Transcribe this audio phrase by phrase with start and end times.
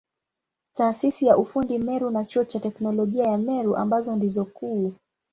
[0.73, 4.93] Taasisi ya ufundi Meru na Chuo cha Teknolojia ya Meru ambazo ndizo kuu.